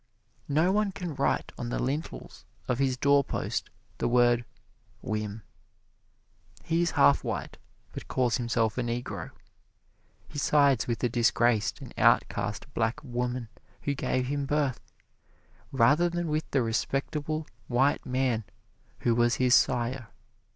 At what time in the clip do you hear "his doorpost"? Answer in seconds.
2.79-3.69